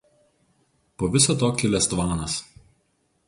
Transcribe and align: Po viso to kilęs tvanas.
Po 0.97 1.09
viso 1.15 1.35
to 1.43 1.51
kilęs 1.59 1.89
tvanas. 1.91 2.39